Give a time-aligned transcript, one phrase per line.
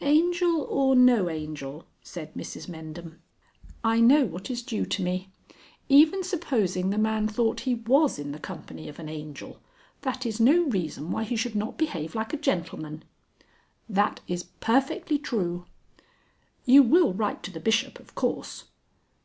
[0.06, 3.18] _]"Angel or no angel," said Mrs Mendham,
[3.82, 5.28] "I know what is due to me.
[5.88, 9.60] Even supposing the man thought he was in the company of an angel,
[10.02, 13.02] that is no reason why he should not behave like a gentleman."
[13.88, 15.66] "That is perfectly true."
[16.64, 18.66] "You will write to the Bishop, of course?"